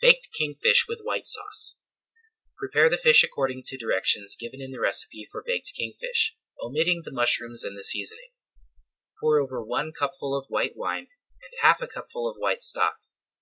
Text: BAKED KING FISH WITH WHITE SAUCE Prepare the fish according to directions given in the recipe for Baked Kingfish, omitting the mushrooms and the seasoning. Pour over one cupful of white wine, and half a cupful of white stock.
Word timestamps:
BAKED 0.00 0.28
KING 0.32 0.54
FISH 0.54 0.86
WITH 0.88 1.02
WHITE 1.04 1.26
SAUCE 1.26 1.76
Prepare 2.56 2.88
the 2.88 2.96
fish 2.96 3.22
according 3.22 3.62
to 3.66 3.76
directions 3.76 4.34
given 4.34 4.62
in 4.62 4.70
the 4.70 4.80
recipe 4.80 5.26
for 5.30 5.44
Baked 5.46 5.74
Kingfish, 5.76 6.34
omitting 6.58 7.02
the 7.04 7.12
mushrooms 7.12 7.64
and 7.64 7.76
the 7.76 7.84
seasoning. 7.84 8.30
Pour 9.20 9.38
over 9.38 9.62
one 9.62 9.92
cupful 9.92 10.34
of 10.34 10.46
white 10.48 10.74
wine, 10.74 11.08
and 11.42 11.52
half 11.60 11.82
a 11.82 11.86
cupful 11.86 12.26
of 12.26 12.38
white 12.38 12.62
stock. 12.62 13.00